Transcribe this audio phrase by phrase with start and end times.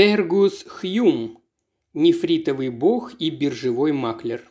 [0.00, 1.42] Фергус Хьюм,
[1.92, 4.50] нефритовый бог и биржевой маклер.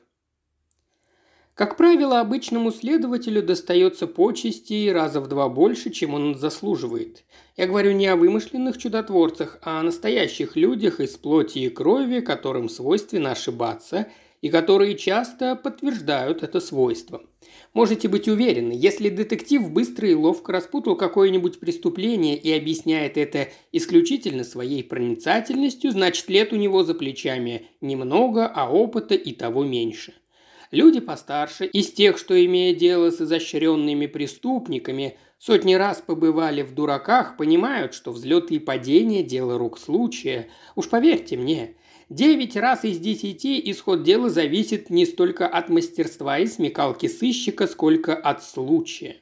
[1.56, 7.24] Как правило, обычному следователю достается почести раза в два больше, чем он заслуживает.
[7.58, 12.70] Я говорю не о вымышленных чудотворцах, а о настоящих людях из плоти и крови, которым
[12.70, 14.08] свойственно ошибаться–
[14.42, 17.22] и которые часто подтверждают это свойство.
[17.74, 24.44] Можете быть уверены, если детектив быстро и ловко распутал какое-нибудь преступление и объясняет это исключительно
[24.44, 30.14] своей проницательностью, значит лет у него за плечами немного, а опыта и того меньше.
[30.72, 37.38] Люди постарше, из тех, что, имея дело с изощренными преступниками, сотни раз побывали в дураках,
[37.38, 40.50] понимают, что взлеты и падения– дело рук случая.
[40.76, 41.76] Уж поверьте мне,
[42.10, 48.16] Девять раз из десяти исход дела зависит не столько от мастерства и смекалки сыщика, сколько
[48.16, 49.18] от случая.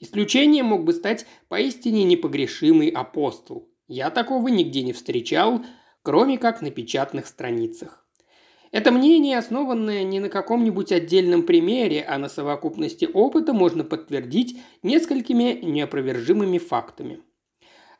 [0.00, 3.68] Исключением мог бы стать поистине непогрешимый апостол.
[3.86, 5.64] Я такого нигде не встречал,
[6.02, 8.04] кроме как на печатных страницах.
[8.72, 15.60] Это мнение, основанное не на каком-нибудь отдельном примере, а на совокупности опыта, можно подтвердить несколькими
[15.62, 17.20] неопровержимыми фактами.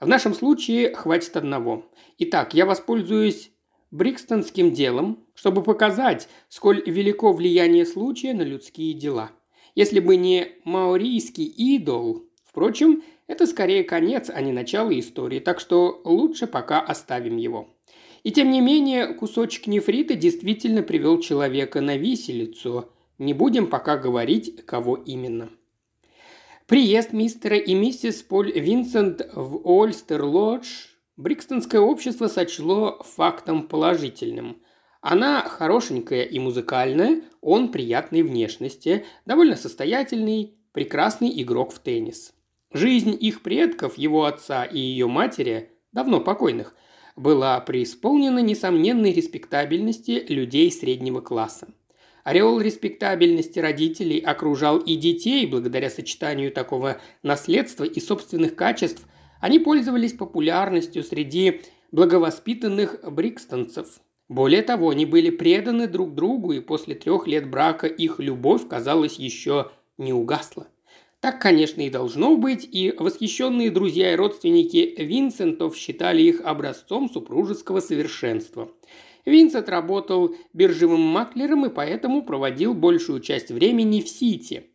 [0.00, 1.84] В нашем случае хватит одного.
[2.18, 3.52] Итак, я воспользуюсь
[3.92, 9.32] Брикстонским делом, чтобы показать, сколь велико влияние случая на людские дела.
[9.74, 16.00] Если бы не маорийский идол, впрочем, это скорее конец, а не начало истории, так что
[16.04, 17.68] лучше пока оставим его.
[18.22, 22.88] И тем не менее, кусочек нефрита действительно привел человека на виселицу.
[23.18, 25.50] Не будем пока говорить, кого именно.
[26.66, 34.62] Приезд мистера и миссис Поль Винсент в Ольстер-Лодж Брикстонское общество сочло фактом положительным.
[35.02, 42.32] Она хорошенькая и музыкальная, он приятной внешности, довольно состоятельный, прекрасный игрок в теннис.
[42.72, 46.74] Жизнь их предков, его отца и ее матери, давно покойных,
[47.14, 51.68] была преисполнена несомненной респектабельности людей среднего класса.
[52.24, 59.06] Ореол респектабельности родителей окружал и детей благодаря сочетанию такого наследства и собственных качеств
[59.42, 64.00] они пользовались популярностью среди благовоспитанных брикстонцев.
[64.28, 69.18] Более того, они были преданы друг другу, и после трех лет брака их любовь, казалось,
[69.18, 70.68] еще не угасла.
[71.18, 77.80] Так, конечно, и должно быть, и восхищенные друзья и родственники Винсентов считали их образцом супружеского
[77.80, 78.70] совершенства.
[79.24, 84.68] Винсент работал биржевым маклером и поэтому проводил большую часть времени в Сити–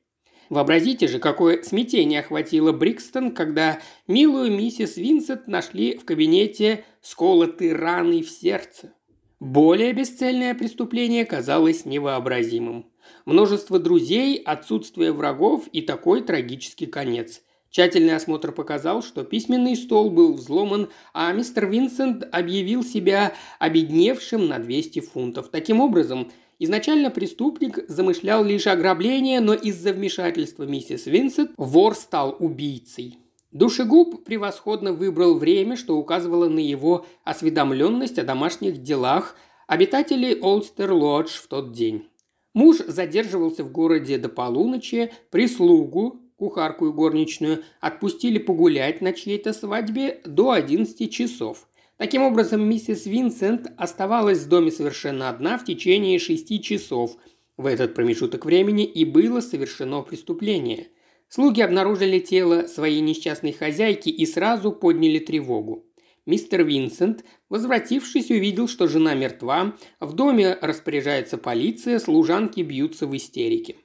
[0.49, 8.21] Вообразите же, какое смятение охватило Брикстон, когда милую миссис Винсент нашли в кабинете сколоты раны
[8.21, 8.93] в сердце.
[9.39, 12.89] Более бесцельное преступление казалось невообразимым.
[13.25, 17.41] Множество друзей, отсутствие врагов и такой трагический конец.
[17.69, 24.57] Тщательный осмотр показал, что письменный стол был взломан, а мистер Винсент объявил себя обедневшим на
[24.57, 25.49] 200 фунтов.
[25.49, 33.19] Таким образом, Изначально преступник замышлял лишь ограбление, но из-за вмешательства миссис Винсент вор стал убийцей.
[33.51, 39.35] Душегуб превосходно выбрал время, что указывало на его осведомленность о домашних делах
[39.67, 42.07] обитателей Олстер-Лодж в тот день.
[42.53, 50.21] Муж задерживался в городе до полуночи, прислугу, кухарку и горничную, отпустили погулять на чьей-то свадьбе
[50.25, 51.67] до 11 часов.
[51.97, 57.17] Таким образом, миссис Винсент оставалась в доме совершенно одна в течение шести часов.
[57.57, 60.89] В этот промежуток времени и было совершено преступление.
[61.27, 65.85] Слуги обнаружили тело своей несчастной хозяйки и сразу подняли тревогу.
[66.27, 73.77] Мистер Винсент, возвратившись, увидел, что жена мертва, в доме распоряжается полиция, служанки бьются в истерике.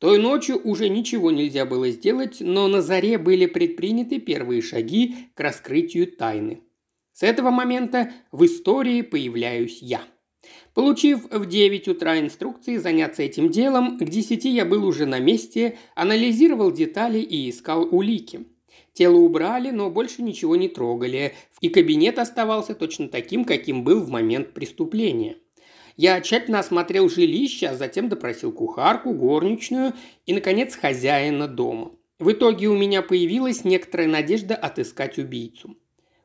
[0.00, 5.40] Той ночью уже ничего нельзя было сделать, но на заре были предприняты первые шаги к
[5.40, 6.60] раскрытию тайны.
[7.14, 10.02] С этого момента в истории появляюсь я.
[10.74, 15.78] Получив в 9 утра инструкции заняться этим делом, к 10 я был уже на месте,
[15.94, 18.46] анализировал детали и искал улики.
[18.94, 24.10] Тело убрали, но больше ничего не трогали, и кабинет оставался точно таким, каким был в
[24.10, 25.36] момент преступления.
[25.96, 29.94] Я тщательно осмотрел жилище, а затем допросил кухарку, горничную
[30.26, 31.92] и, наконец, хозяина дома.
[32.18, 35.76] В итоге у меня появилась некоторая надежда отыскать убийцу.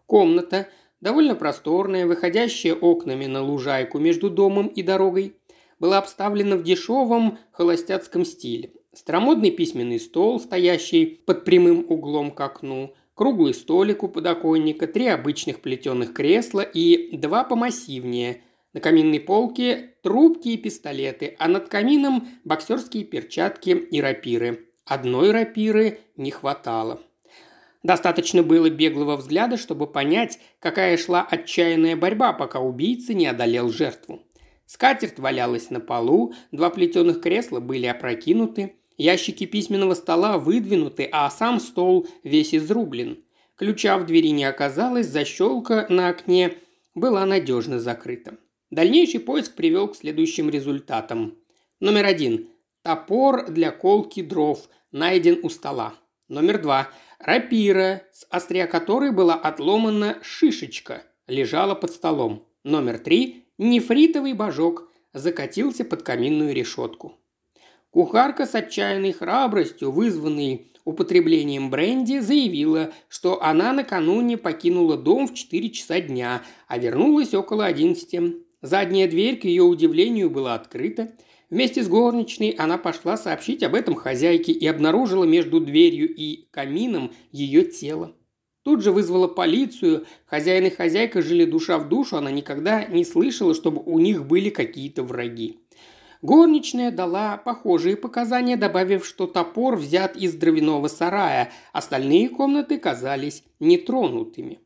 [0.09, 0.67] Комната,
[1.01, 5.35] довольно просторная, выходящая окнами на лужайку между домом и дорогой,
[5.79, 8.73] была обставлена в дешевом холостяцком стиле.
[8.93, 15.61] Старомодный письменный стол, стоящий под прямым углом к окну, круглый столик у подоконника, три обычных
[15.61, 18.41] плетеных кресла и два помассивнее.
[18.73, 24.67] На каминной полке трубки и пистолеты, а над камином боксерские перчатки и рапиры.
[24.85, 27.01] Одной рапиры не хватало.
[27.83, 34.21] Достаточно было беглого взгляда, чтобы понять, какая шла отчаянная борьба, пока убийца не одолел жертву.
[34.65, 41.59] Скатерть валялась на полу, два плетеных кресла были опрокинуты, ящики письменного стола выдвинуты, а сам
[41.59, 43.23] стол весь изрублен.
[43.55, 46.53] Ключа в двери не оказалось, защелка на окне
[46.93, 48.37] была надежно закрыта.
[48.69, 51.37] Дальнейший поиск привел к следующим результатам.
[51.79, 52.49] Номер один.
[52.83, 55.95] Топор для колки дров найден у стола.
[56.27, 56.89] Номер два.
[57.19, 62.47] Рапира, с острия которой была отломана шишечка, лежала под столом.
[62.63, 63.45] Номер три.
[63.57, 67.17] Нефритовый божок закатился под каминную решетку.
[67.89, 75.69] Кухарка с отчаянной храбростью, вызванной употреблением бренди, заявила, что она накануне покинула дом в 4
[75.71, 78.45] часа дня, а вернулась около 11.
[78.61, 81.11] Задняя дверь, к ее удивлению, была открыта.
[81.49, 87.11] Вместе с горничной она пошла сообщить об этом хозяйке и обнаружила между дверью и камином
[87.31, 88.15] ее тело.
[88.63, 90.05] Тут же вызвала полицию.
[90.25, 94.49] Хозяин и хозяйка жили душа в душу, она никогда не слышала, чтобы у них были
[94.49, 95.59] какие-то враги.
[96.21, 104.59] Горничная дала похожие показания, добавив, что топор взят из дровяного сарая, остальные комнаты казались нетронутыми.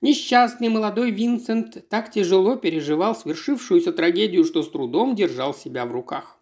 [0.00, 6.38] Несчастный молодой Винсент так тяжело переживал свершившуюся трагедию, что с трудом держал себя в руках.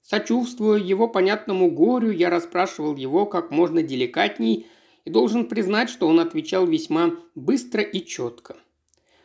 [0.00, 4.66] Сочувствуя его понятному горю, я расспрашивал его как можно деликатней
[5.04, 8.56] и должен признать, что он отвечал весьма быстро и четко.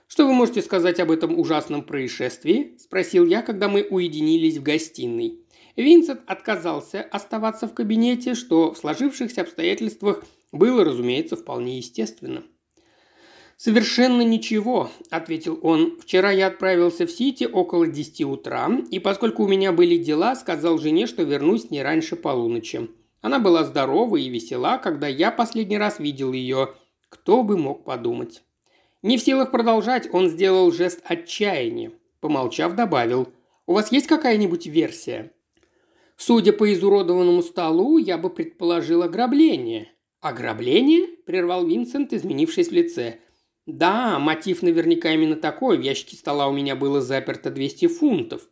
[0.07, 5.39] «Что вы можете сказать об этом ужасном происшествии?»– спросил я, когда мы уединились в гостиной.
[5.77, 12.43] Винсент отказался оставаться в кабинете, что в сложившихся обстоятельствах было, разумеется, вполне естественно.
[13.61, 15.97] «Совершенно ничего»,– ответил он.
[15.99, 20.77] «Вчера я отправился в Сити около десяти утра, и поскольку у меня были дела, сказал
[20.77, 22.89] жене, что вернусь не раньше полуночи.
[23.19, 26.69] Она была здорова и весела, когда я последний раз видел ее.
[27.09, 28.43] Кто бы мог подумать.
[29.01, 31.91] Не в силах продолжать, он сделал жест отчаяния.
[32.21, 33.27] Помолчав, добавил.
[33.67, 35.33] «У вас есть какая-нибудь версия?»
[36.15, 39.89] «Судя по изуродованному столу, я бы предположил ограбление».
[40.21, 43.19] «Ограбление?»– прервал Винсент, изменившись в лице.
[43.69, 45.77] «Да, мотив наверняка именно такой.
[45.77, 48.49] В ящике стола у меня было заперто 200 фунтов».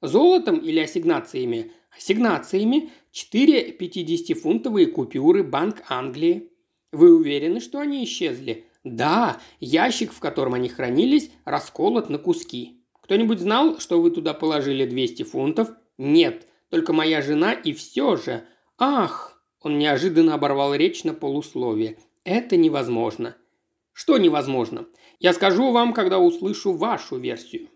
[0.00, 2.90] «Золотом или ассигнациями?» «Ассигнациями.
[3.12, 6.50] Четыре 50-фунтовые купюры Банк Англии.
[6.90, 8.64] Вы уверены, что они исчезли?
[8.82, 12.82] Да, ящик, в котором они хранились, расколот на куски.
[13.02, 15.70] Кто-нибудь знал, что вы туда положили 200 фунтов?
[15.98, 18.44] Нет, только моя жена и все же.
[18.76, 19.40] Ах!
[19.60, 21.98] Он неожиданно оборвал речь на полусловие.
[22.24, 23.36] Это невозможно.
[23.92, 24.86] Что невозможно?
[25.20, 27.68] Я скажу вам, когда услышу вашу версию.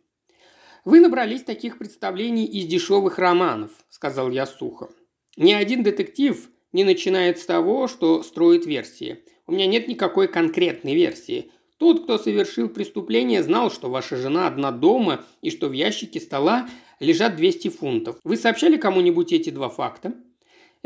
[0.85, 4.89] Вы набрались таких представлений из дешевых романов, сказал я сухо.
[5.37, 9.25] Ни один детектив не начинает с того, что строит версии.
[9.47, 11.51] У меня нет никакой конкретной версии.
[11.79, 16.69] Тот, кто совершил преступление, знал, что ваша жена одна дома и что в ящике стола
[17.01, 18.17] лежат 200 фунтов.
[18.25, 20.15] Вы сообщали кому-нибудь эти два факта?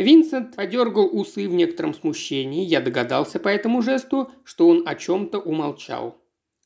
[0.00, 2.64] Винсент подергал усы в некотором смущении.
[2.64, 6.16] Я догадался по этому жесту, что он о чем-то умолчал.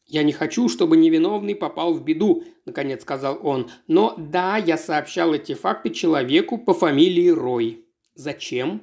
[0.06, 3.70] «Я не хочу, чтобы невиновный попал в беду»,– наконец сказал он.
[3.88, 7.86] «Но да, я сообщал эти факты человеку по фамилии Рой».
[8.14, 8.82] «Зачем?»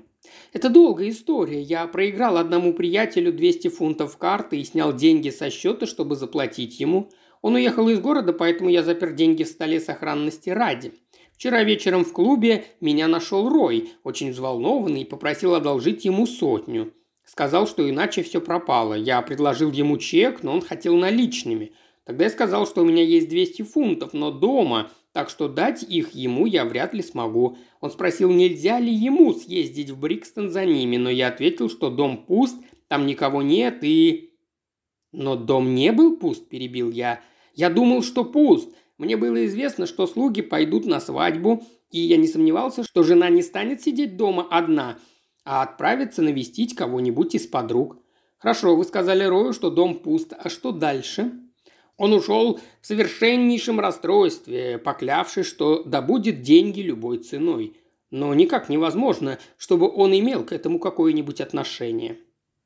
[0.52, 1.62] «Это долгая история.
[1.62, 7.12] Я проиграл одному приятелю 200 фунтов карты и снял деньги со счета, чтобы заплатить ему.
[7.42, 10.94] Он уехал из города, поэтому я запер деньги в столе сохранности ради.
[11.42, 16.94] Вчера вечером в клубе меня нашел Рой, очень взволнованный, и попросил одолжить ему сотню.
[17.24, 18.94] Сказал, что иначе все пропало.
[18.94, 21.72] Я предложил ему чек, но он хотел наличными.
[22.04, 26.12] Тогда я сказал, что у меня есть 200 фунтов, но дома, так что дать их
[26.12, 27.58] ему я вряд ли смогу.
[27.80, 32.24] Он спросил, нельзя ли ему съездить в Брикстон за ними, но я ответил, что дом
[32.24, 32.56] пуст,
[32.88, 34.36] там никого нет и...
[35.12, 37.20] Но дом не был пуст, перебил я.
[37.56, 38.70] Я думал, что пуст.
[39.02, 43.42] Мне было известно, что слуги пойдут на свадьбу, и я не сомневался, что жена не
[43.42, 44.98] станет сидеть дома одна–
[45.44, 47.98] а отправиться навестить кого-нибудь из подруг.
[48.38, 51.32] Хорошо, вы сказали Рою, что дом пуст, а что дальше?
[51.98, 57.78] Он ушел в совершеннейшем расстройстве, поклявшись, что добудет деньги любой ценой.
[58.10, 62.18] Но никак невозможно, чтобы он имел к этому какое-нибудь отношение.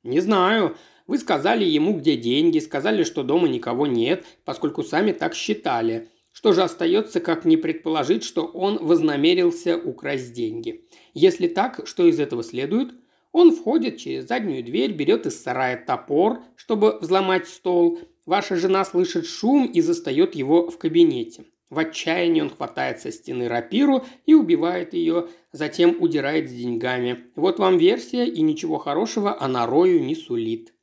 [0.03, 0.75] Не знаю.
[1.07, 6.09] Вы сказали ему, где деньги, сказали, что дома никого нет, поскольку сами так считали.
[6.35, 10.85] Что же остается, как не предположить, что он вознамерился украсть деньги?
[11.13, 12.93] Если так, что из этого следует?
[13.31, 17.99] Он входит через заднюю дверь, берет из сарая топор, чтобы взломать стол.
[18.25, 21.45] Ваша жена слышит шум и застает его в кабинете.
[21.69, 27.27] В отчаянии он хватает со стены рапиру и убивает ее, затем удирает с деньгами.
[27.37, 30.73] Вот вам версия, и ничего хорошего она Рою не сулит.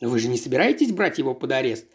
[0.00, 1.86] Вы же не собираетесь брать его под арест?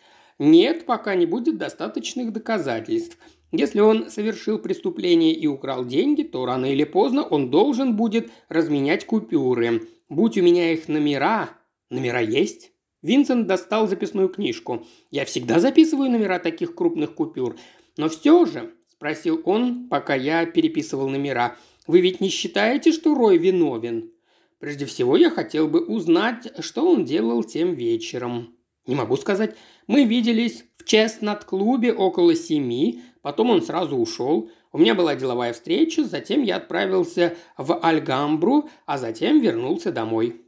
[0.44, 3.16] Нет, пока не будет достаточных доказательств.
[3.52, 9.06] Если он совершил преступление и украл деньги, то рано или поздно он должен будет разменять
[9.06, 9.88] купюры.
[10.10, 11.52] Будь у меня их номера...
[11.92, 12.72] Номера есть?
[13.04, 14.84] Винсент достал записную книжку.
[15.12, 17.56] Я всегда записываю номера таких крупных купюр.
[17.98, 21.56] Но все же, спросил он, пока я переписывал номера,
[21.86, 24.12] вы ведь не считаете, что Рой виновен?
[24.58, 28.56] Прежде всего, я хотел бы узнать, что он делал тем вечером.
[28.92, 29.56] Не могу сказать.
[29.88, 34.52] Мы виделись в Честнат-клубе около семи, потом он сразу ушел.
[34.74, 40.42] У меня была деловая встреча, затем я отправился в Альгамбру, а затем вернулся домой.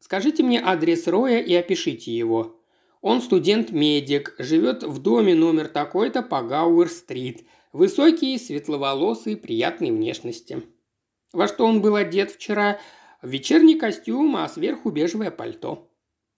[0.00, 2.60] Скажите мне адрес Роя и опишите его.
[3.00, 7.46] Он студент-медик, живет в доме номер такой-то по Гауэр-стрит.
[7.72, 10.64] Высокий, светловолосый, приятной внешности.
[11.32, 12.80] Во что он был одет вчера?
[13.22, 15.88] В вечерний костюм, а сверху бежевое пальто.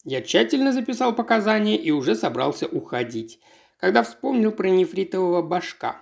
[0.08, 3.40] Я тщательно записал показания и уже собрался уходить,
[3.76, 6.00] когда вспомнил про нефритового башка.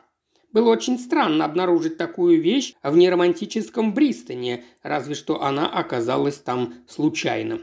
[0.52, 7.60] Было очень странно обнаружить такую вещь в неромантическом Бристоне, разве что она оказалась там случайно.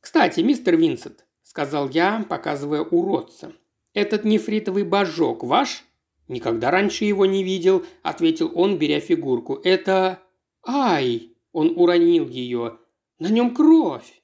[0.00, 3.52] «Кстати, мистер Винсент, сказал я, показывая уродца.
[3.92, 5.84] «Этот нефритовый божок ваш?»
[6.26, 9.60] «Никогда раньше его не видел»,– ответил он, беря фигурку.
[9.62, 10.22] «Это...
[10.66, 12.78] Ай!»– он уронил ее.
[13.18, 14.19] «На нем кровь!»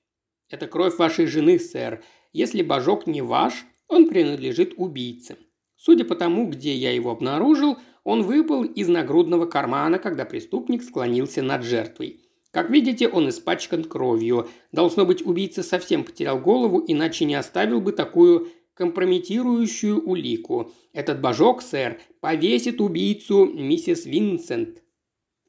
[0.49, 2.03] «Это кровь вашей жены, сэр.
[2.33, 5.37] Если божок не ваш, он принадлежит убийце.
[5.77, 11.43] Судя по тому, где я его обнаружил, он выпал из нагрудного кармана, когда преступник склонился
[11.43, 12.21] над жертвой.
[12.51, 14.49] Как видите, он испачкан кровью.
[14.73, 20.73] Должно быть, убийца совсем потерял голову, иначе не оставил бы такую компрометирующую улику.
[20.93, 24.83] Этот божок, сэр, повесит убийцу миссис Винсент.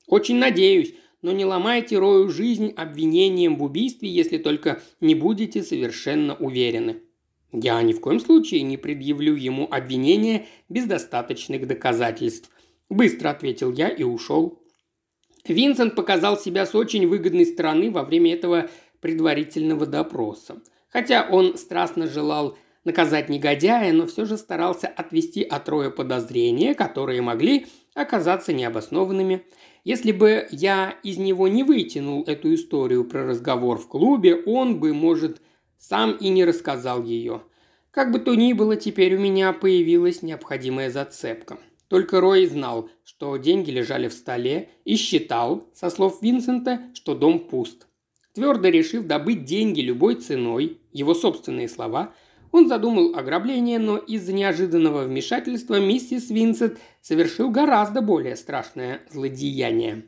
[0.07, 0.95] Очень надеюсь,
[1.27, 7.01] но не ломайте Рою жизнь обвинением в убийстве, если только не будете совершенно уверены.
[7.51, 12.49] Я ни в коем случае не предъявлю ему обвинения без достаточных доказательств.
[12.89, 14.61] Быстро ответил я и ушел.
[15.45, 18.69] Винсент показал себя с очень выгодной стороны во время этого
[19.01, 20.61] предварительного допроса.
[20.87, 27.21] Хотя он страстно желал наказать негодяя, но все же старался отвести от Роя подозрения, которые
[27.21, 29.45] могли оказаться необоснованными.
[29.87, 34.93] Если бы я из него не вытянул эту историю про разговор в клубе, он бы,
[34.93, 35.41] может,
[35.79, 37.43] сам и не рассказал ее.
[37.91, 41.57] Как бы то ни было, теперь у меня появилась необходимая зацепка.
[41.87, 47.39] Только Рой знал, что деньги лежали в столе и считал, со слов Винсента, что дом
[47.47, 47.87] пуст.
[48.33, 52.13] Твердо решив добыть деньги любой ценой, его собственные слова,
[52.51, 60.03] он задумал ограбление, но из-за неожиданного вмешательства миссис Винсент совершил гораздо более страшное злодеяние.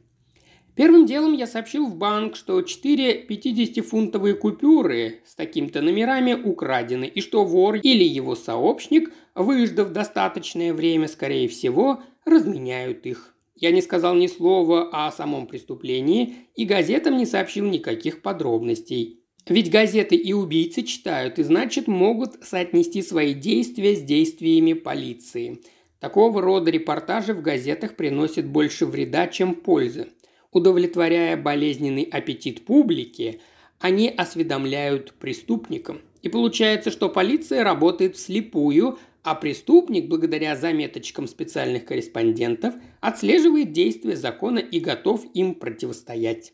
[0.75, 7.19] Первым делом я сообщил в банк, что четыре 50-фунтовые купюры с такими-то номерами украдены, и
[7.19, 13.35] что вор или его сообщник, выждав достаточное время, скорее всего, разменяют их.
[13.55, 19.18] Я не сказал ни слова о самом преступлении и газетам не сообщил никаких подробностей.
[19.49, 25.59] Ведь газеты и убийцы читают и, значит, могут соотнести свои действия с действиями полиции.
[25.99, 30.09] Такого рода репортажи в газетах приносят больше вреда, чем пользы.
[30.51, 33.41] Удовлетворяя болезненный аппетит публики,
[33.79, 36.01] они осведомляют преступникам.
[36.21, 44.59] И получается, что полиция работает вслепую, а преступник, благодаря заметочкам специальных корреспондентов, отслеживает действия закона
[44.59, 46.53] и готов им противостоять.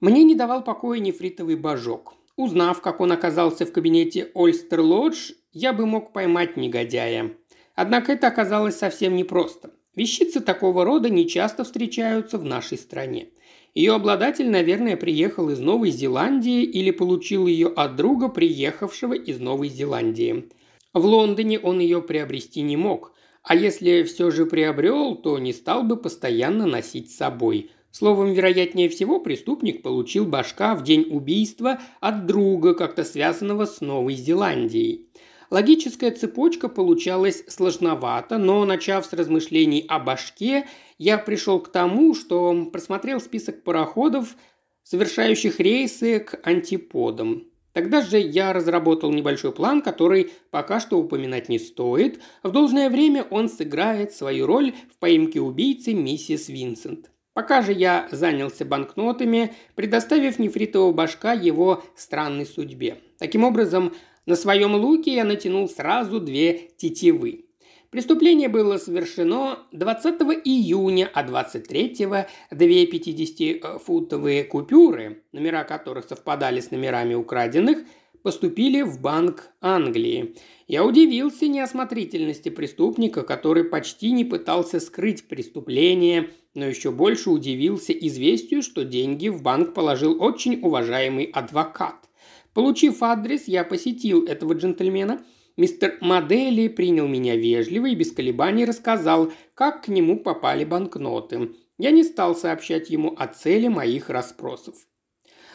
[0.00, 2.14] Мне не давал покоя нефритовый божок.
[2.36, 7.32] Узнав, как он оказался в кабинете Ольстер Лодж, я бы мог поймать негодяя.
[7.74, 9.72] Однако это оказалось совсем непросто.
[9.94, 13.28] Вещицы такого рода нечасто встречаются в нашей стране.
[13.74, 19.68] Ее обладатель, наверное, приехал из Новой Зеландии или получил ее от друга, приехавшего из Новой
[19.68, 20.48] Зеландии.
[20.94, 25.82] В Лондоне он ее приобрести не мог, а если все же приобрел, то не стал
[25.82, 27.70] бы постоянно носить с собой.
[27.90, 34.14] Словом, вероятнее всего, преступник получил башка в день убийства от друга, как-то связанного с Новой
[34.14, 35.08] Зеландией.
[35.50, 42.66] Логическая цепочка получалась сложновато, но, начав с размышлений о башке, я пришел к тому, что
[42.72, 44.36] просмотрел список пароходов,
[44.84, 47.50] совершающих рейсы к антиподам.
[47.72, 52.20] Тогда же я разработал небольшой план, который пока что упоминать не стоит.
[52.44, 57.10] В должное время он сыграет свою роль в поимке убийцы миссис Винсент.
[57.32, 62.98] Пока же я занялся банкнотами, предоставив нефритового башка его странной судьбе.
[63.18, 63.94] Таким образом,
[64.26, 67.46] на своем луке я натянул сразу две тетивы.
[67.90, 77.14] Преступление было совершено 20 июня, а 23-го две 50-футовые купюры, номера которых совпадали с номерами
[77.14, 77.78] украденных,
[78.22, 80.36] поступили в Банк Англии.
[80.66, 88.62] Я удивился неосмотрительности преступника, который почти не пытался скрыть преступление, но еще больше удивился известию,
[88.62, 92.08] что деньги в банк положил очень уважаемый адвокат.
[92.54, 95.24] Получив адрес, я посетил этого джентльмена–
[95.60, 101.50] Мистер Модели принял меня вежливо и без колебаний рассказал, как к нему попали банкноты.
[101.76, 104.76] Я не стал сообщать ему о цели моих расспросов.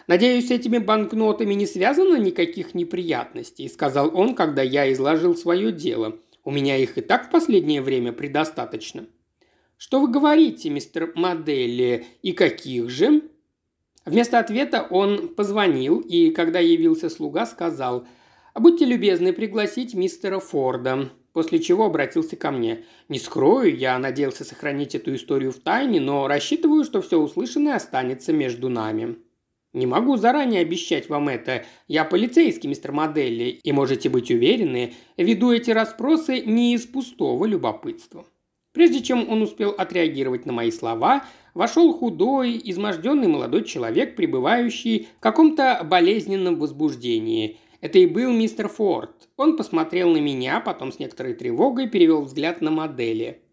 [0.08, 6.18] «Надеюсь, с этими банкнотами не связано никаких неприятностей»,– сказал он, когда я изложил свое дело.
[6.44, 9.08] «У меня их и так в последнее время предостаточно».
[9.78, 13.24] «Что вы говорите, мистер Модели, и каких же?»
[14.06, 18.08] Вместо ответа он позвонил, и когда явился слуга, сказал–
[18.60, 22.86] будьте любезны пригласить мистера Форда», после чего обратился ко мне.
[23.10, 28.34] «Не скрою, я надеялся сохранить эту историю в тайне, но рассчитываю, что все услышанное останется
[28.34, 29.18] между нами».
[29.76, 31.66] «Не могу заранее обещать вам это.
[31.88, 38.26] Я полицейский, мистер Моделли, и можете быть уверены, веду эти расспросы не из пустого любопытства».
[38.74, 45.20] Прежде чем он успел отреагировать на мои слова, вошел худой, изможденный молодой человек, пребывающий в
[45.20, 49.30] каком-то болезненном возбуждении– это и был мистер Форд.
[49.38, 53.44] Он посмотрел на меня, потом с некоторой тревогой перевел взгляд на модели.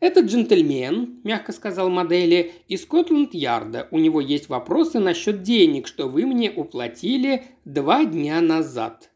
[0.00, 3.88] «Этот джентльмен»,– мягко сказал модели,– «из Скотланд-Ярда.
[3.90, 9.10] У него есть вопросы насчет денег, что вы мне уплатили два дня назад».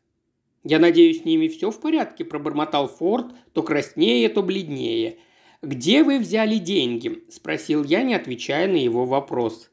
[0.62, 5.19] «Я надеюсь, с ними все в порядке»,– пробормотал Форд, то краснее, то бледнее.
[5.62, 9.71] «Где вы взяли деньги?»– спросил я, не отвечая на его вопрос.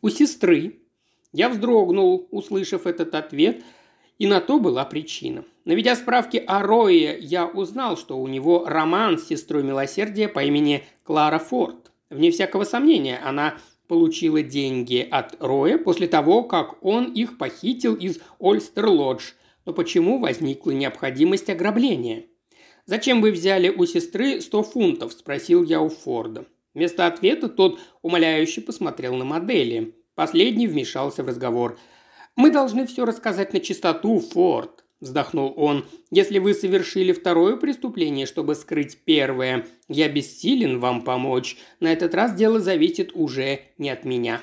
[0.00, 0.80] «У сестры».
[1.32, 3.62] Я вздрогнул, услышав этот ответ–
[4.20, 5.44] и на то была причина.
[5.64, 10.84] Наведя справки о Рое, я узнал, что у него роман с сестрой милосердия по имени
[11.04, 11.90] Клара Форд.
[12.10, 13.54] Вне всякого сомнения, она
[13.88, 19.32] получила деньги от Роя после того, как он их похитил из Ольстер-Лодж.
[19.64, 22.26] Но почему возникла необходимость ограбления?
[22.84, 26.44] «Зачем вы взяли у сестры 100 фунтов?»– спросил я у Форда.
[26.74, 29.94] Вместо ответа тот умоляюще посмотрел на модели.
[30.14, 31.78] Последний вмешался в разговор–
[32.36, 35.84] «Мы должны все рассказать на чистоту, Форд»,– вздохнул он.
[36.10, 41.56] «Если вы совершили второе преступление, чтобы скрыть первое, я бессилен вам помочь.
[41.80, 44.40] На этот раз дело зависит уже не от меня».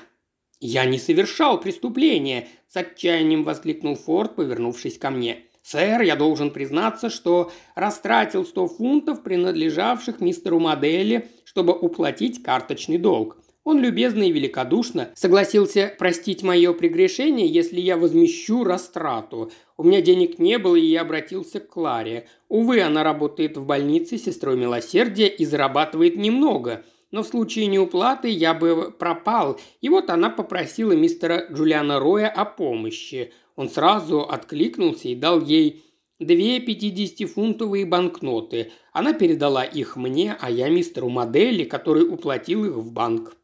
[0.60, 5.44] «Я не совершал преступления!»– с отчаянием воскликнул Форд, повернувшись ко мне.
[5.62, 13.38] «Сэр, я должен признаться, что растратил сто фунтов, принадлежавших мистеру Модели, чтобы уплатить карточный долг.
[13.68, 19.52] Он любезно и великодушно согласился простить мое прегрешение, если я возмещу растрату.
[19.76, 22.26] У меня денег не было, и я обратился к Кларе.
[22.48, 26.82] Увы, она работает в больнице сестрой милосердия и зарабатывает немного.
[27.10, 32.46] Но в случае неуплаты я бы пропал, и вот она попросила мистера Джулиана Роя о
[32.46, 33.34] помощи.
[33.54, 35.84] Он сразу откликнулся и дал ей
[36.18, 38.72] две 50-фунтовые банкноты.
[38.94, 43.34] Она передала их мне, а я мистеру Модели, который уплатил их в банк.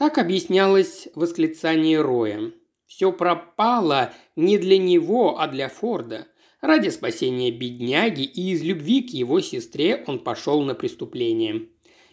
[0.00, 2.52] Так объяснялось восклицание Роя.
[2.86, 6.26] Все пропало не для него, а для Форда.
[6.62, 11.68] Ради спасения бедняги и из любви к его сестре он пошел на преступление.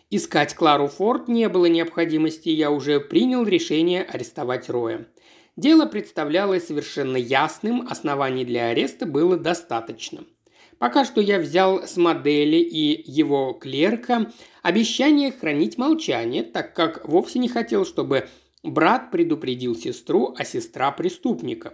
[0.10, 5.08] Искать Клару Форд не было необходимости, я уже принял решение арестовать Роя.
[5.56, 10.26] Дело представлялось совершенно ясным, оснований для ареста было достаточно.
[10.80, 17.40] Пока что я взял с модели и его клерка обещание хранить молчание, так как вовсе
[17.40, 18.28] не хотел, чтобы
[18.64, 21.74] брат предупредил сестру, а сестра преступника.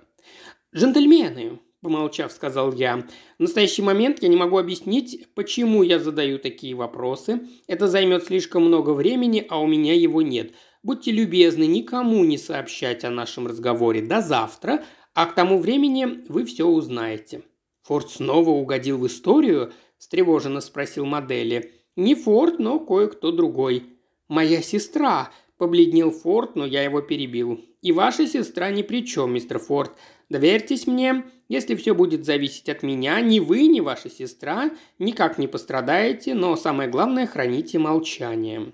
[0.73, 3.05] «Джентльмены»,– помолчав, сказал я,–
[3.37, 7.41] «в настоящий момент я не могу объяснить, почему я задаю такие вопросы.
[7.67, 10.53] Это займет слишком много времени, а у меня его нет.
[10.81, 16.45] Будьте любезны никому не сообщать о нашем разговоре до завтра, а к тому времени вы
[16.45, 17.43] все узнаете».
[17.83, 21.71] «Форд снова угодил в историю?»– встревоженно спросил модели.
[21.95, 23.83] «Не Форд, но кое-кто другой».
[24.29, 27.59] «Моя сестра!»– побледнел Форд, но я его перебил.
[27.81, 29.91] «И ваша сестра ни при чем, мистер Форд.
[30.29, 35.47] Доверьтесь мне, если все будет зависеть от меня, ни вы, ни ваша сестра никак не
[35.47, 38.71] пострадаете, но самое главное– храните молчание».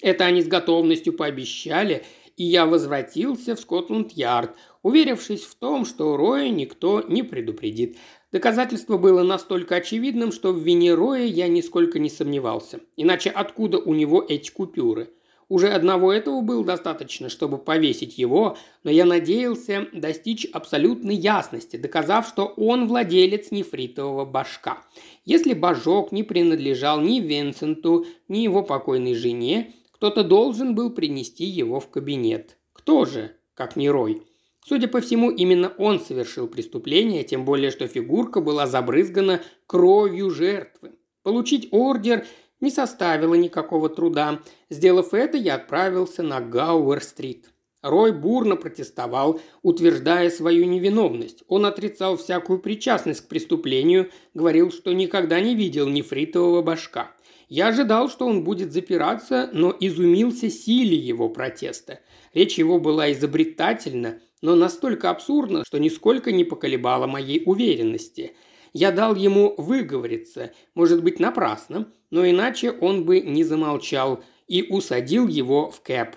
[0.00, 2.04] Это они с готовностью пообещали,
[2.36, 7.98] и я возвратился в Скотланд-Ярд, уверившись в том, что Роя никто не предупредит.
[8.32, 12.80] Доказательство было настолько очевидным, что в вине Роя я нисколько не сомневался.
[12.96, 15.10] Иначе откуда у него эти купюры?
[15.48, 22.28] Уже одного этого было достаточно, чтобы повесить его, но я надеялся достичь абсолютной ясности, доказав,
[22.28, 24.84] что он владелец нефритового башка.
[25.24, 31.80] Если божок не принадлежал ни Винсенту, ни его покойной жене, кто-то должен был принести его
[31.80, 32.56] в кабинет.
[32.72, 34.22] Кто же, как не Рой?
[34.64, 40.92] Судя по всему, именно он совершил преступление, тем более, что фигурка была забрызгана кровью жертвы.
[41.22, 42.26] Получить ордер
[42.60, 44.40] не составило никакого труда.
[44.68, 47.50] Сделав это, я отправился на Гауэр-стрит.
[47.82, 51.42] Рой бурно протестовал, утверждая свою невиновность.
[51.48, 57.12] Он отрицал всякую причастность к преступлению, говорил, что никогда не видел нефритового башка.
[57.48, 62.00] Я ожидал, что он будет запираться, но изумился силе его протеста.
[62.34, 68.36] Речь его была изобретательна, но настолько абсурдна, что нисколько не поколебала моей уверенности–
[68.72, 75.26] я дал ему выговориться, может быть, напрасно, но иначе он бы не замолчал и усадил
[75.26, 76.16] его в кэп.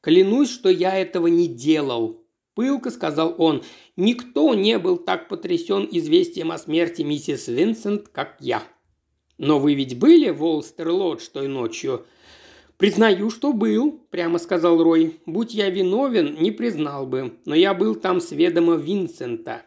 [0.00, 3.62] «Клянусь, что я этого не делал»,– пылко сказал он.
[3.96, 8.62] «Никто не был так потрясен известием о смерти миссис Винсент, как я».
[9.38, 12.04] «Но вы ведь были в Олстер-Лодж той ночью?»
[12.82, 15.20] «Признаю, что был»,– прямо сказал Рой.
[15.24, 19.62] «Будь я виновен, не признал бы, но я был там с ведома Винсента.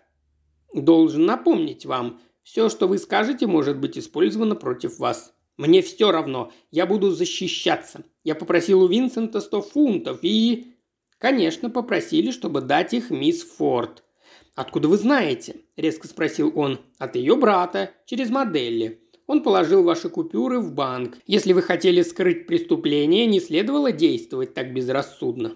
[0.73, 5.33] Должен напомнить вам, все, что вы скажете, может быть использовано против вас.
[5.55, 8.03] Мне все равно, я буду защищаться.
[8.25, 10.75] Я попросил у Винсента сто фунтов и...
[11.17, 14.03] Конечно, попросили, чтобы дать их мисс Форд.
[14.55, 16.81] «Откуда вы знаете?»– резко спросил он.
[16.97, 19.04] «От ее брата, через модели.
[19.27, 21.17] Он положил ваши купюры в банк.
[21.25, 25.53] Если вы хотели скрыть преступление, не следовало действовать так безрассудно».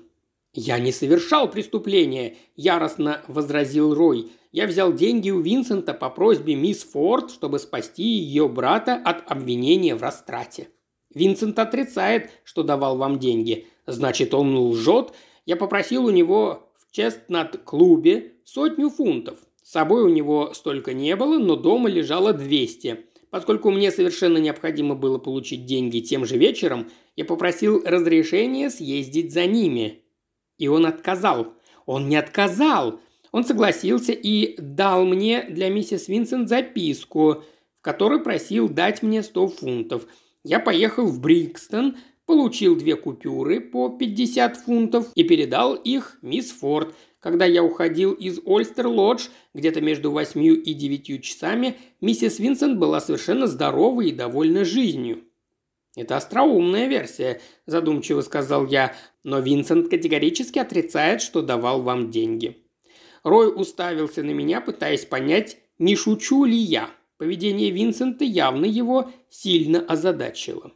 [0.54, 4.32] «Я не совершал преступления»,– яростно возразил Рой.
[4.52, 9.94] Я взял деньги у Винсента по просьбе мисс Форд, чтобы спасти ее брата от обвинения
[9.94, 10.70] в растрате.
[11.14, 13.68] Винсент отрицает, что давал вам деньги.
[13.86, 15.14] Значит, он лжет.
[15.46, 19.38] Я попросил у него в Честнат-клубе сотню фунтов.
[19.62, 23.06] С собой у него столько не было, но дома лежало 200.
[23.32, 29.46] Поскольку мне совершенно необходимо было получить деньги тем же вечером, я попросил разрешения съездить за
[29.46, 30.04] ними.
[30.58, 31.54] И он отказал.
[31.86, 33.00] Он не отказал.
[33.32, 37.44] Он согласился и дал мне для миссис Винсент записку,
[37.76, 40.08] в которой просил дать мне 100 фунтов.
[40.44, 46.96] Я поехал в Брикстон, получил две купюры по 50 фунтов и передал их мисс Форд.
[47.20, 53.46] Когда я уходил из Ольстер-Лодж, где-то между восьмью и девятью часами, миссис Винсент была совершенно
[53.46, 55.26] здорова и довольна жизнью.
[55.98, 62.64] «Это остроумная версия»,– задумчиво сказал я, но Винсент категорически отрицает, что давал вам деньги.
[63.24, 66.90] Рой уставился на меня, пытаясь понять, не шучу ли я.
[67.18, 70.72] Поведение Винсента явно его сильно озадачило.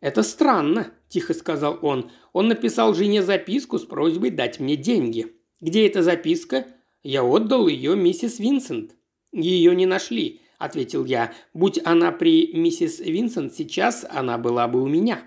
[0.00, 2.10] «Это странно»,– тихо сказал он.
[2.32, 5.37] «Он написал жене записку с просьбой дать мне деньги.
[5.60, 6.66] Где эта записка?»
[7.02, 8.94] «Я отдал ее миссис Винсент».
[9.32, 11.32] «Ее не нашли»,– ответил я.
[11.54, 15.22] «Будь она при миссис Винсент сейчас, она была бы у меня».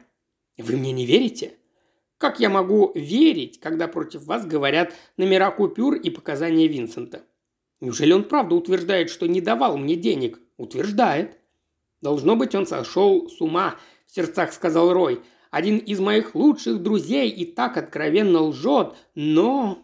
[0.58, 1.54] «Вы мне не верите?»
[2.22, 7.24] Как я могу верить, когда против вас говорят номера купюр и показания Винсента?
[7.80, 10.40] Неужели он правда утверждает, что не давал мне денег?
[10.58, 11.40] Утверждает.
[12.00, 15.22] Должно быть, он сошел с ума, в сердцах сказал Рой.
[15.50, 19.84] Один из моих лучших друзей и так откровенно лжет, но...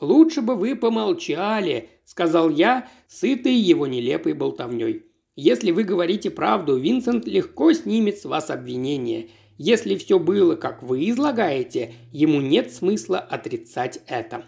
[0.00, 5.04] «Лучше бы вы помолчали»,— сказал я, сытый его нелепой болтовней.
[5.36, 9.28] «Если вы говорите правду, Винсент легко снимет с вас обвинение.
[9.58, 14.46] Если все было, как вы излагаете, ему нет смысла отрицать это.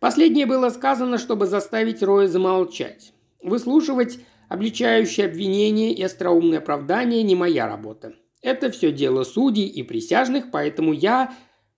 [0.00, 3.12] Последнее было сказано, чтобы заставить Роя замолчать.
[3.42, 8.14] Выслушивать обличающие обвинения и остроумные оправдания не моя работа.
[8.40, 11.34] Это все дело судей и присяжных, поэтому я,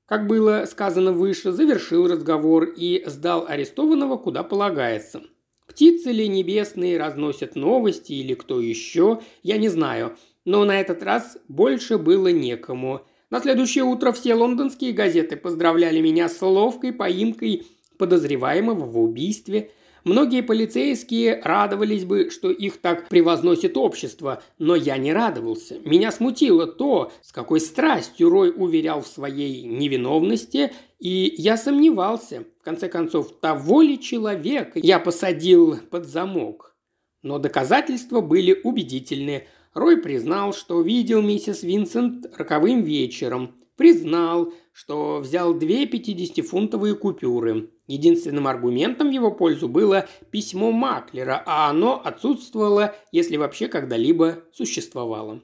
[0.06, 5.22] как было сказано выше, завершил разговор и сдал арестованного куда полагается.
[5.66, 11.38] Птицы ли небесные разносят новости или кто еще, я не знаю, но на этот раз
[11.48, 13.02] больше было некому.
[13.30, 17.66] На следующее утро все лондонские газеты поздравляли меня с ловкой поимкой
[17.98, 19.72] подозреваемого в убийстве.
[20.06, 25.80] Многие полицейские радовались бы, что их так превозносит общество, но я не радовался.
[25.84, 32.62] Меня смутило то, с какой страстью Рой уверял в своей невиновности, и я сомневался, в
[32.62, 36.76] конце концов, того ли человека я посадил под замок.
[37.22, 39.48] Но доказательства были убедительные.
[39.74, 43.56] Рой признал, что видел миссис Винсент роковым вечером.
[43.76, 47.70] Признал, что взял две 50-фунтовые купюры.
[47.86, 55.42] Единственным аргументом в его пользу было письмо Маклера, а оно отсутствовало, если вообще когда-либо существовало.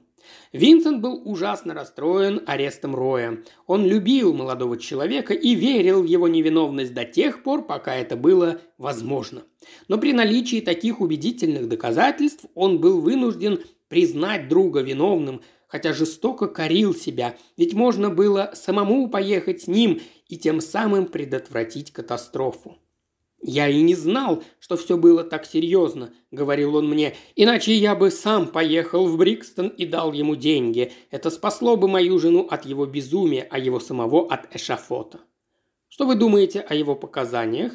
[0.51, 3.43] Винсент был ужасно расстроен арестом Роя.
[3.67, 8.61] Он любил молодого человека и верил в его невиновность до тех пор, пока это было
[8.77, 9.43] возможно.
[9.87, 15.41] Но при наличии таких убедительных доказательств он был вынужден признать друга виновным,
[15.73, 21.91] хотя жестоко корил себя, ведь можно было самому поехать с ним и тем самым предотвратить
[21.91, 22.77] катастрофу.
[23.41, 28.11] «Я и не знал, что все было так серьезно»,— говорил он мне, «иначе я бы
[28.11, 30.91] сам поехал в Брикстон и дал ему деньги.
[31.09, 35.21] Это спасло бы мою жену от его безумия, а его самого от эшафота».
[35.89, 37.73] Что вы думаете о его показаниях?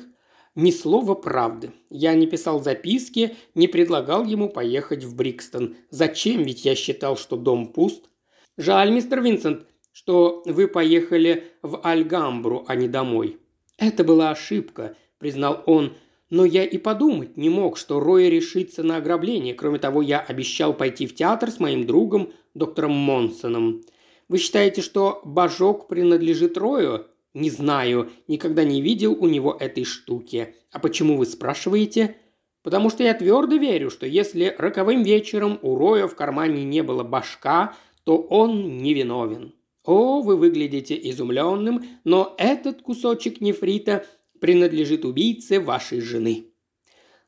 [0.54, 1.72] Ни слова правды.
[1.90, 5.76] Я не писал записки, не предлагал ему поехать в Брикстон.
[5.90, 6.42] Зачем?
[6.42, 8.08] Ведь я считал, что дом пуст.
[8.56, 13.38] Жаль, мистер Винсент, что вы поехали в Альгамбру, а не домой.
[13.76, 15.94] Это была ошибка–– признал он.
[16.30, 19.54] «Но я и подумать не мог, что Рой решится на ограбление.
[19.54, 23.80] Кроме того, я обещал пойти в театр с моим другом, доктором Монсоном.
[24.28, 27.06] Вы считаете, что божок принадлежит Рою?
[27.38, 30.56] Не знаю, никогда не видел у него этой штуки.
[30.72, 32.16] А почему вы спрашиваете?
[32.64, 37.04] Потому что я твердо верю, что если роковым вечером у Роя в кармане не было
[37.04, 39.54] башка, то он невиновен.
[39.84, 44.04] О, вы выглядите изумленным, но этот кусочек нефрита
[44.40, 46.46] принадлежит убийце вашей жены».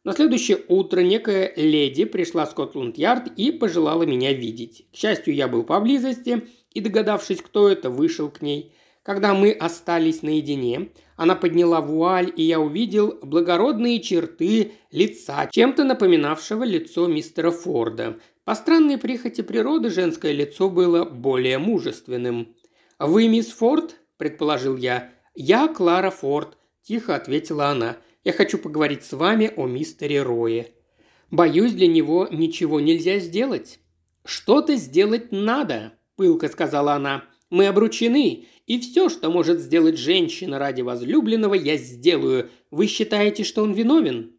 [0.02, 4.88] На следующее утро некая леди пришла в Скотланд-Ярд и пожелала меня видеть.
[4.92, 8.72] К счастью, я был поблизости и, догадавшись, кто это, вышел к ней.
[9.10, 16.62] Когда мы остались наедине, она подняла вуаль, и я увидел благородные черты лица, чем-то напоминавшего
[16.62, 18.20] лицо мистера Форда.
[18.44, 22.54] По странной прихоти природы женское лицо было более мужественным.
[23.00, 25.10] «Вы мисс Форд?»– предположил я.
[25.34, 27.96] «Я Клара Форд.– тихо ответила она.
[28.22, 30.68] «Я хочу поговорить с вами о мистере Рое.
[31.32, 33.80] Боюсь, для него ничего нельзя сделать».
[34.24, 37.24] «Что-то сделать надо»,– пылко сказала она.
[37.50, 42.48] «Мы обручены, и все, что может сделать женщина ради возлюбленного, я сделаю.
[42.70, 44.32] Вы считаете, что он виновен?»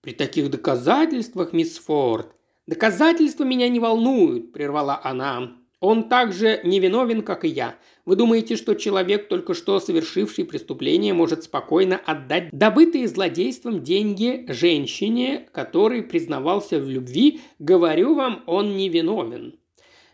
[0.00, 2.34] «При таких доказательствах, мисс Форд...»
[2.66, 5.54] «Доказательства меня не волнуют»,– прервала она.
[5.80, 7.76] «Он также невиновен, как и я.
[8.04, 15.46] Вы думаете, что человек, только что совершивший преступление, может спокойно отдать добытые злодейством деньги женщине,
[15.52, 17.40] который признавался в любви?
[17.58, 19.58] Говорю вам, он не виновен.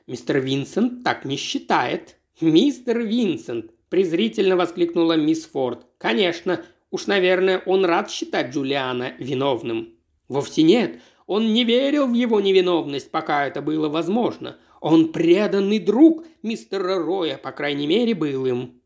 [0.07, 2.19] Мистер Винсент так не считает.
[2.41, 5.87] Мистер Винсент, презрительно воскликнула мисс Форд.
[5.99, 9.95] Конечно, уж, наверное, он рад считать Джулиана виновным.
[10.29, 11.01] Вовсе нет.
[11.27, 14.57] Он не верил в его невиновность, пока это было возможно.
[14.81, 18.83] Он преданный друг мистера Роя, по крайней мере, был им.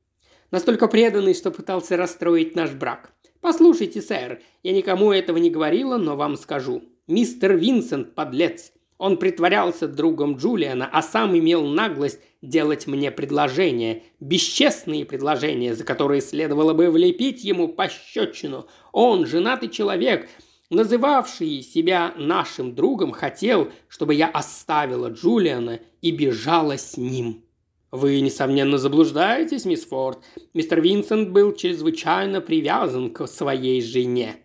[0.50, 3.14] Настолько преданный, что пытался расстроить наш брак.
[3.40, 6.82] Послушайте, сэр, я никому этого не говорила, но вам скажу.
[7.06, 8.72] Мистер Винсент– подлец.
[8.98, 14.02] Он притворялся другом Джулиана, а сам имел наглость делать мне предложения.
[14.18, 18.66] Бесчестные предложения, за которые следовало бы влепить ему пощечину.
[18.92, 20.28] Он, женатый человек,
[20.68, 27.44] называвший себя нашим другом, хотел, чтобы я оставила Джулиана и бежала с ним.
[27.92, 30.18] Вы, несомненно, заблуждаетесь, мисс Форд.
[30.54, 34.36] Мистер Винсент был чрезвычайно привязан к своей жене.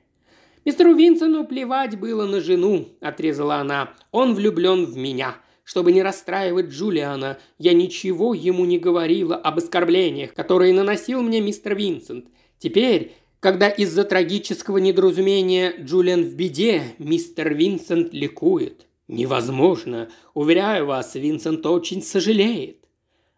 [0.66, 3.94] Мистеру Винсенту плевать было на жену, отрезала она.
[4.12, 5.36] Он влюблен в меня.
[5.64, 11.76] Чтобы не расстраивать Джулиана, я ничего ему не говорила об оскорблениях, которые наносил мне мистер
[11.76, 12.26] Винсент.
[12.60, 18.88] Теперь, когда из-за трагического недоразумения Джулиан в беде, мистер Винсент ликует.
[19.08, 20.10] Невозможно.
[20.34, 22.78] Уверяю вас, Винсент очень сожалеет.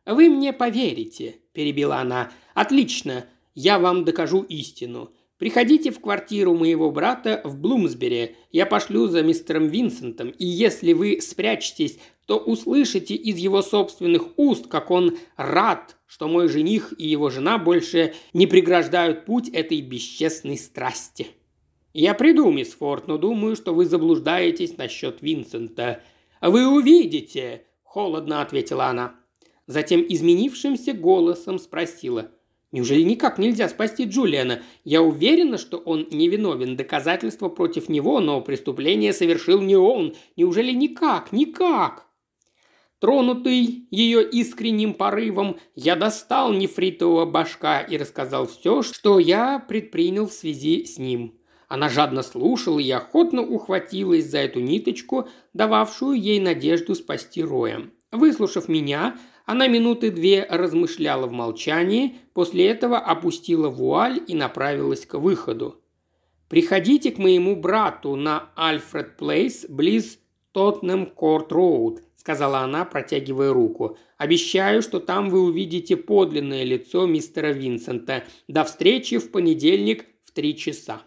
[0.06, 2.32] Вы мне поверите, перебила она.
[2.54, 3.26] Отлично.
[3.56, 5.12] Я вам докажу истину.
[5.38, 8.38] Приходите в квартиру моего брата в Блумсбери.
[8.52, 14.68] Я пошлю за мистером Винсентом, и если вы спрячетесь, то услышите из его собственных уст,
[14.68, 20.58] как он рад, что мой жених и его жена больше не преграждают путь этой бесчестной
[20.58, 21.28] страсти.
[21.94, 26.02] «Я приду, мисс Форд, но думаю, что вы заблуждаетесь насчет Винсента».
[26.42, 29.16] «Вы увидите!»– холодно ответила она.
[29.68, 32.32] Затем изменившимся голосом спросила.
[32.76, 34.62] «Неужели никак нельзя спасти Джулиана?
[34.84, 36.76] Я уверена, что он невиновен.
[36.76, 40.14] Доказательства против него, но преступление совершил не он.
[40.36, 41.32] Неужели никак?
[41.32, 42.06] Никак?»
[43.00, 50.34] Тронутый ее искренним порывом, я достал нефритового башка и рассказал все, что я предпринял в
[50.34, 51.40] связи с ним.
[51.70, 57.90] Она жадно слушала и охотно ухватилась за эту ниточку, дававшую ей надежду спасти Роя.
[58.12, 65.20] Выслушав меня, она минуты две размышляла в молчании, после этого опустила вуаль и направилась к
[65.20, 65.82] выходу.
[66.50, 70.20] «Приходите к моему брату на Альфред Плейс близ
[70.52, 73.98] Тоттенхэм Корт Роуд»,– сказала она, протягивая руку.
[74.18, 78.24] «Обещаю, что там вы увидите подлинное лицо мистера Винсента.
[78.48, 81.02] До встречи в понедельник в три часа».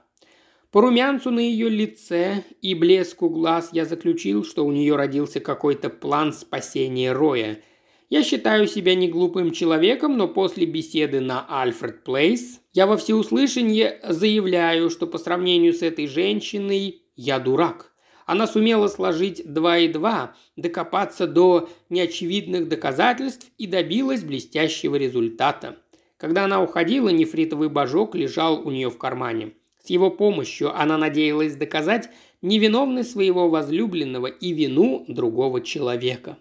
[0.70, 5.88] По румянцу на ее лице и блеску глаз я заключил, что у нее родился какой-то
[5.88, 7.62] план спасения Роя.
[8.08, 14.00] Я считаю себя не глупым человеком, но после беседы на Альфред Плейс я во всеуслышание
[14.02, 17.92] заявляю, что по сравнению с этой женщиной я дурак.
[18.24, 25.76] Она сумела сложить два и два, докопаться до неочевидных доказательств и добилась блестящего результата.
[26.16, 29.52] Когда она уходила, нефритовый божок лежал у нее в кармане.
[29.84, 32.08] С его помощью она надеялась доказать
[32.40, 36.38] невиновность своего возлюбленного и вину другого человека.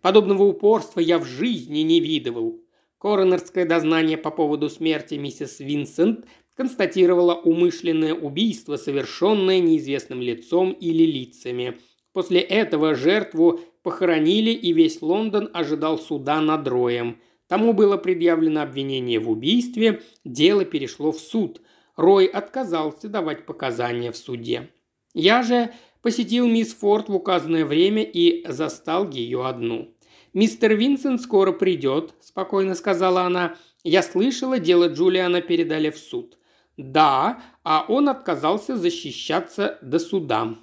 [0.00, 2.60] Подобного упорства я в жизни не видывал.
[2.98, 11.78] Коронерское дознание по поводу смерти миссис Винсент констатировала умышленное убийство, совершенное неизвестным лицом или лицами.
[12.12, 17.18] После этого жертву похоронили, и весь Лондон ожидал суда над Роем.
[17.46, 21.62] Тому было предъявлено обвинение в убийстве, дело перешло в суд.
[21.96, 24.68] Рой отказался давать показания в суде.
[25.14, 29.94] Я же посетил мисс Форд в указанное время и застал ее одну.
[30.32, 33.56] «Мистер Винсент скоро придет»,– спокойно сказала она.
[33.82, 36.38] «Я слышала, дело Джулиана передали в суд.
[36.76, 40.54] «Да, а он отказался защищаться до суда».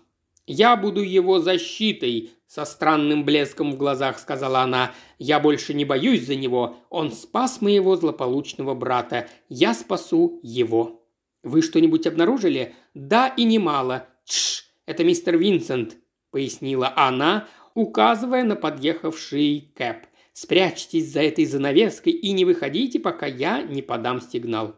[0.47, 4.93] «Я буду его защитой»,– со странным блеском в глазах сказала она.
[5.19, 6.78] «Я больше не боюсь за него.
[6.89, 9.28] Он спас моего злополучного брата.
[9.50, 11.06] Я спасу его».
[11.43, 14.08] «Вы что-нибудь обнаружили?» «Да и немало.
[14.26, 15.97] Тш, это мистер Винсент»,–
[16.32, 20.08] пояснила она, указывая на подъехавший кэп.
[20.34, 24.76] «Спрячьтесь за этой занавеской и не выходите, пока я не подам сигнал».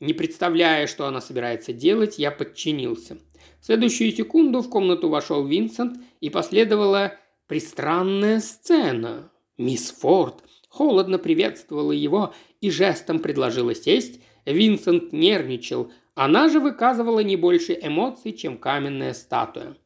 [0.00, 3.18] Не представляя, что она собирается делать, я подчинился.
[3.60, 7.14] В следующую секунду в комнату вошел Винсент и последовала
[7.46, 9.30] пристранная сцена.
[9.56, 14.20] Мисс Форд холодно приветствовала его и жестом предложила сесть.
[14.44, 19.76] Винсент нервничал, она же выказывала не больше эмоций, чем каменная статуя.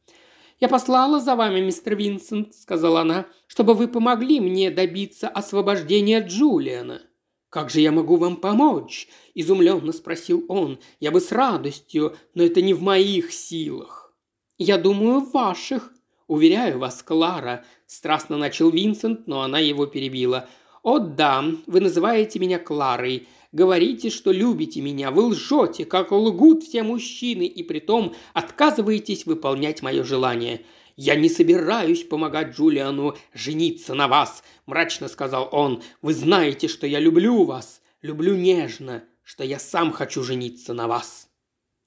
[0.59, 7.01] «Я послала за вами, мистер Винсент»,— сказала она,— «чтобы вы помогли мне добиться освобождения Джулиана».
[7.49, 10.79] «Как же я могу вам помочь?»– изумленно спросил он.
[10.99, 14.13] «Я бы с радостью, но это не в моих силах».
[14.57, 15.93] «Я думаю, в ваших»,
[16.29, 20.47] «Уверяю вас, Клара»,– страстно начал Винсент, но она его перебила.
[20.83, 23.27] «О да, вы называете меня Кларой.
[23.51, 25.09] Говорите, что любите меня.
[25.09, 30.65] Вы лжете, как лгут все мужчины, и притом отказываетесь выполнять мое желание.
[30.95, 35.81] «Я не собираюсь помогать Джулиану жениться на вас»,– мрачно сказал он.
[36.01, 41.29] «Вы знаете, что я люблю вас, люблю нежно, что я сам хочу жениться на вас».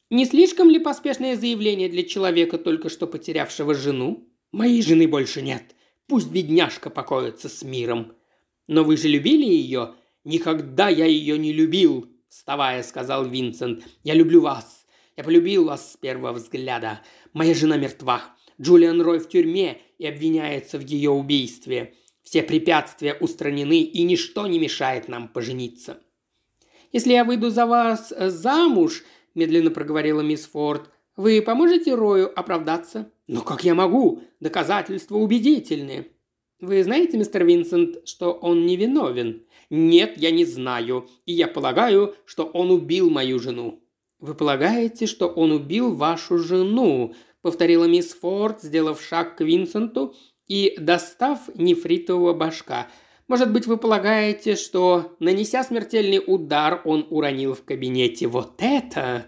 [0.08, 4.28] «Не слишком ли поспешное заявление для человека, только что потерявшего жену?
[4.50, 5.76] Моей жены больше нет.
[6.06, 8.14] Пусть бедняжка покоится с миром».
[8.66, 13.84] «Но вы же любили ее?» «Никогда я ее не любил»,– вставая, сказал Винсент.
[14.04, 14.86] «Я люблю вас.
[15.16, 17.00] Я полюбил вас с первого взгляда.
[17.32, 18.22] Моя жена мертва.
[18.60, 21.94] Джулиан Рой в тюрьме и обвиняется в ее убийстве.
[22.22, 26.00] Все препятствия устранены, и ничто не мешает нам пожениться.
[26.92, 29.02] «Если я выйду за вас э, замуж»,–
[29.34, 34.22] медленно проговорила мисс Форд,– «вы поможете Рою оправдаться?» «Но как я могу?
[34.40, 36.08] Доказательства убедительные».
[36.62, 42.44] «Вы знаете, мистер Винсент, что он невиновен?» «Нет, я не знаю, и я полагаю, что
[42.44, 43.82] он убил мою жену».
[44.20, 50.14] «Вы полагаете, что он убил вашу жену?» повторила мисс Форд, сделав шаг к Винсенту
[50.48, 52.88] и достав нефритового башка.
[53.28, 59.26] Может быть, вы полагаете, что, нанеся смертельный удар, он уронил в кабинете вот это?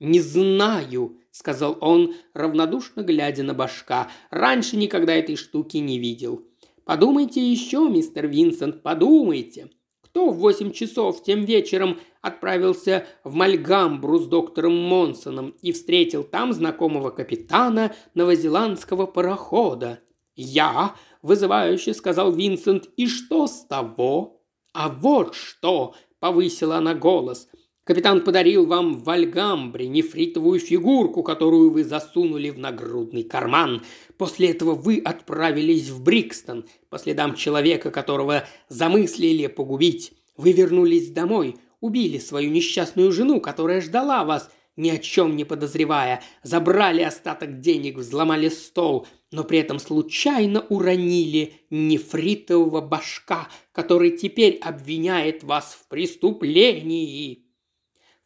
[0.00, 4.10] Не знаю, сказал он, равнодушно глядя на башка.
[4.30, 6.47] Раньше никогда этой штуки не видел.
[6.88, 9.68] Подумайте еще, мистер Винсент, подумайте.
[10.00, 16.54] Кто в восемь часов тем вечером отправился в Мальгамбру с доктором Монсоном и встретил там
[16.54, 20.00] знакомого капитана новозеландского парохода.
[20.34, 24.40] «Я»,– вызывающе сказал Винсент,– «и что с того?»
[24.72, 27.50] «А вот что»,– повысила она голос,
[27.88, 33.80] Капитан подарил вам в Альгамбре нефритовую фигурку, которую вы засунули в нагрудный карман.
[34.18, 40.12] После этого вы отправились в Брикстон по следам человека, которого замыслили погубить.
[40.36, 46.22] Вы вернулись домой, убили свою несчастную жену, которая ждала вас, ни о чем не подозревая,
[46.42, 55.42] забрали остаток денег, взломали стол, но при этом случайно уронили нефритового башка, который теперь обвиняет
[55.42, 57.47] вас в преступлении.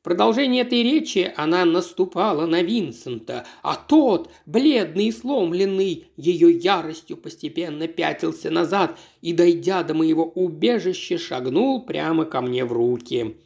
[0.03, 7.17] В продолжение этой речи она наступала на Винсента, а тот, бледный и сломленный, ее яростью
[7.17, 13.37] постепенно пятился назад и, дойдя до моего убежища, шагнул прямо ко мне в руки.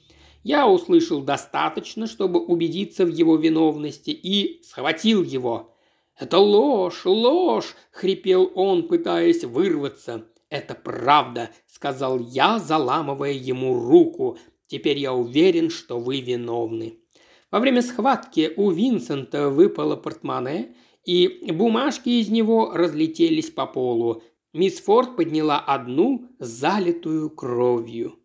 [0.45, 5.77] Я услышал достаточно, чтобы убедиться в его виновности, и схватил его.
[6.19, 10.25] «Это ложь, ложь!»– хрипел он, пытаясь вырваться.
[10.49, 14.39] «Это правда»,– сказал я, заламывая ему руку.
[14.67, 16.99] «Теперь я уверен, что вы виновны».
[17.51, 24.23] Во время схватки у Винсента выпало портмоне, и бумажки из него разлетелись по полу.
[24.53, 28.19] Мисс Форд подняла одну, залитую кровью.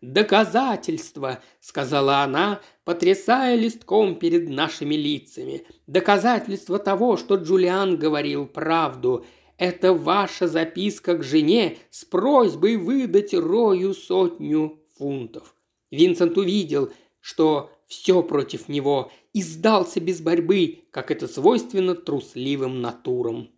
[0.00, 5.64] «Доказательство!»– сказала она, потрясая листком перед нашими лицами.
[5.86, 9.24] «Доказательство того, что Джулиан говорил правду.
[9.58, 15.54] Это ваша записка к жене с просьбой выдать Рою сотню фунтов».
[15.92, 16.90] Винсент увидел,
[17.20, 23.50] что все против него, и сдался без борьбы, как это свойственно трусливым натурам.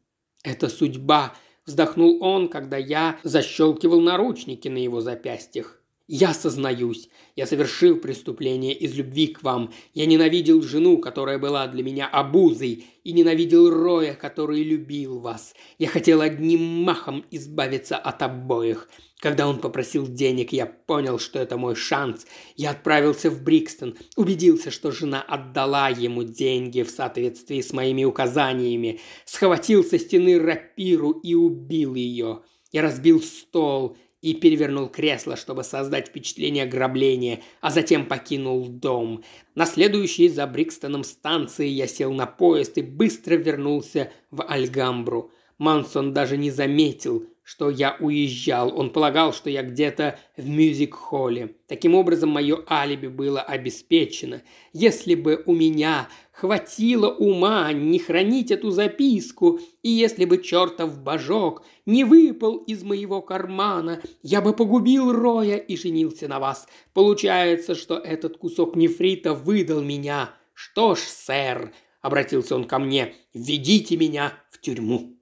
[0.43, 5.81] «Это судьба»,– вздохнул он, когда я защелкивал наручники на его запястьях.
[6.07, 9.73] Я сознаюсь, я совершил преступление из любви к вам.
[9.95, 15.55] Я ненавидел жену, которая была для меня обузой, и ненавидел Роя, который любил вас.
[15.79, 18.91] Я хотел одним махом избавиться от обоих.
[19.19, 22.27] Когда он попросил денег, я понял, что это мой шанс.
[22.55, 29.01] Я отправился в Брикстон, убедился, что жена отдала ему деньги в соответствии с моими указаниями,
[29.25, 32.43] схватил со стены рапиру и убил ее.
[32.73, 39.23] Я разбил стол, и перевернул кресло, чтобы создать впечатление ограбления, а затем покинул дом.
[39.55, 45.31] На следующей за Брикстоном станции я сел на поезд и быстро вернулся в Альгамбру.
[45.59, 48.75] Мансон даже не заметил, что я уезжал.
[48.75, 51.57] Он полагал, что я где-то в мюзик-холле.
[51.69, 54.43] Таким образом, мое алиби было обеспечено.
[54.73, 61.63] Если бы у меня хватило ума не хранить эту записку, и если бы чертов божок
[61.87, 66.67] не выпал из моего кармана, я бы погубил Роя и женился на вас.
[66.93, 70.35] Получается, что этот кусок нефрита выдал меня.
[70.53, 75.17] Что ж, сэр,— обратился он ко мне,— введите меня в тюрьму.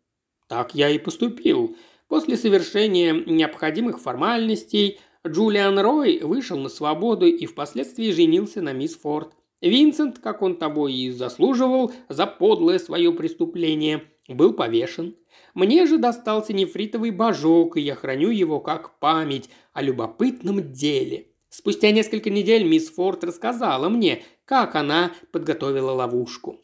[0.48, 1.76] Так я и поступил.
[2.08, 9.32] После совершения необходимых формальностей Джулиан Рой вышел на свободу и впоследствии женился на мисс Форд.
[9.62, 15.16] Винсент, как он того и заслуживал за подлое свое преступление, был повешен.
[15.54, 21.28] Мне же достался нефритовый божок, и я храню его как память о любопытном деле.
[21.48, 26.58] Спустя несколько недель мисс Форд рассказала мне, как она подготовила ловушку.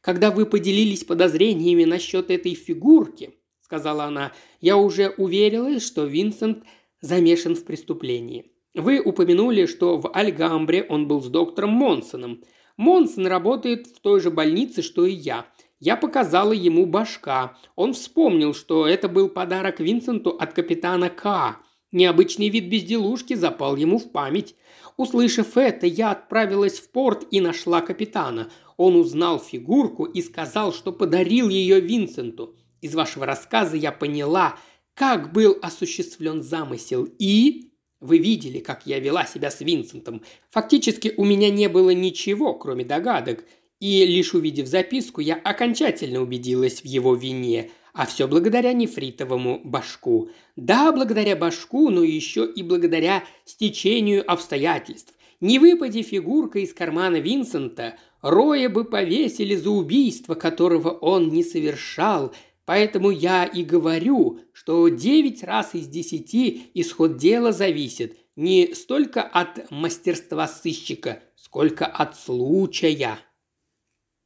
[0.00, 6.64] Когда вы поделились подозрениями насчет этой фигурки, сказала она,– «я уже уверилась, что Винсент
[7.00, 8.53] замешан в преступлении.
[8.74, 12.42] Вы упомянули, что в Альгамбре он был с доктором Монсоном.
[12.76, 15.46] Монсон работает в той же больнице, что и я.
[15.78, 17.56] Я показала ему башка.
[17.76, 21.58] Он вспомнил, что это был подарок Винсенту от капитана К.
[21.92, 24.56] Необычный вид безделушки запал ему в память.
[24.96, 28.50] Услышав это, я отправилась в порт и нашла капитана.
[28.76, 32.56] Он узнал фигурку и сказал, что подарил ее Винсенту.
[32.80, 34.56] Из вашего рассказа я поняла,
[34.94, 37.06] как был осуществлен замысел.
[37.20, 37.73] И
[38.04, 40.22] вы видели, как я вела себя с Винсентом.
[40.50, 43.44] Фактически у меня не было ничего, кроме догадок.
[43.80, 47.70] И лишь увидев записку, я окончательно убедилась в его вине.
[47.92, 50.28] А все благодаря нефритовому башку.
[50.56, 55.14] Да, благодаря башку, но еще и благодаря стечению обстоятельств.
[55.40, 62.34] Не выпади фигурка из кармана Винсента, Роя бы повесили за убийство, которого он не совершал,
[62.66, 69.70] Поэтому я и говорю, что девять раз из десяти исход дела зависит не столько от
[69.70, 73.18] мастерства сыщика, сколько от случая.